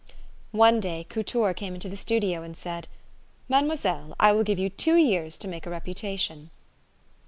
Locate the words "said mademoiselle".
2.57-4.15